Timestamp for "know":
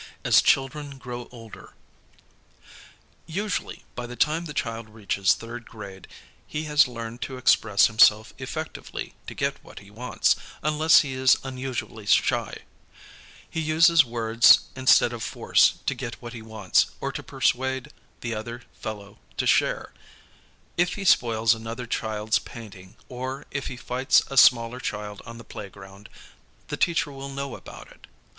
27.29-27.55